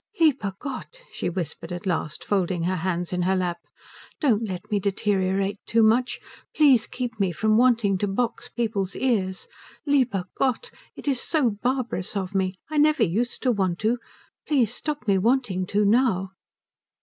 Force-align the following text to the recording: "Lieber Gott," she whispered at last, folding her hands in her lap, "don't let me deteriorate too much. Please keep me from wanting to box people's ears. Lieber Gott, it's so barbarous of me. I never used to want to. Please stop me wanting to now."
"Lieber 0.19 0.53
Gott," 0.57 1.03
she 1.11 1.29
whispered 1.29 1.71
at 1.71 1.85
last, 1.85 2.23
folding 2.23 2.63
her 2.63 2.77
hands 2.77 3.13
in 3.13 3.21
her 3.21 3.35
lap, 3.35 3.59
"don't 4.19 4.47
let 4.49 4.71
me 4.71 4.79
deteriorate 4.79 5.59
too 5.67 5.83
much. 5.83 6.19
Please 6.55 6.87
keep 6.87 7.19
me 7.19 7.31
from 7.31 7.55
wanting 7.55 7.99
to 7.99 8.07
box 8.07 8.49
people's 8.49 8.95
ears. 8.95 9.45
Lieber 9.85 10.23
Gott, 10.33 10.71
it's 10.95 11.21
so 11.21 11.51
barbarous 11.51 12.15
of 12.17 12.33
me. 12.33 12.55
I 12.67 12.79
never 12.79 13.03
used 13.03 13.43
to 13.43 13.51
want 13.51 13.77
to. 13.81 13.99
Please 14.47 14.73
stop 14.73 15.07
me 15.07 15.19
wanting 15.19 15.67
to 15.67 15.85
now." 15.85 16.31